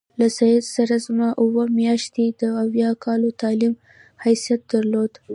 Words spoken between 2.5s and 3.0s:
اویا